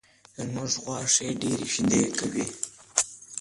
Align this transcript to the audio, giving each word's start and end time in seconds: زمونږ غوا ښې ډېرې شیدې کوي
زمونږ 0.37 0.71
غوا 0.83 0.99
ښې 1.13 1.27
ډېرې 1.41 1.65
شیدې 1.73 2.01
کوي 2.17 2.45